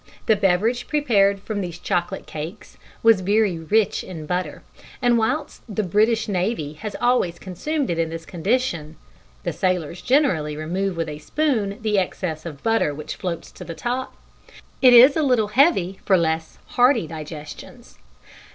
The 0.25 0.35
beverage 0.35 0.87
prepared 0.87 1.41
from 1.41 1.61
these 1.61 1.77
chocolate 1.77 2.25
cakes 2.25 2.75
was 3.03 3.21
very 3.21 3.59
rich 3.59 4.03
in 4.03 4.25
butter, 4.25 4.63
and 4.99 5.15
whilst 5.15 5.61
the 5.69 5.83
British 5.83 6.27
Navy 6.27 6.73
has 6.73 6.95
always 6.99 7.37
consumed 7.37 7.87
it 7.91 7.99
in 7.99 8.09
this 8.09 8.25
condition 8.25 8.95
(the 9.43 9.53
sailors 9.53 10.01
generally 10.01 10.57
remove 10.57 10.97
with 10.97 11.07
a 11.07 11.19
spoon 11.19 11.77
the 11.83 11.99
excess 11.99 12.47
of 12.47 12.63
butter 12.63 12.95
which 12.95 13.15
floats 13.17 13.51
to 13.51 13.63
the 13.63 13.75
top) 13.75 14.15
it 14.81 14.93
is 14.93 15.15
a 15.15 15.21
little 15.21 15.49
heavy 15.49 15.99
for 16.03 16.17
less 16.17 16.57
hardy 16.69 17.05
digestions. 17.05 17.99